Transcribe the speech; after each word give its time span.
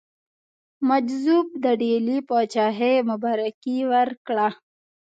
مجذوب 0.87 1.47
د 1.63 1.65
ډهلي 1.81 2.17
پاچهي 2.29 2.95
مبارکي 3.09 3.77
ورکړه. 3.91 4.47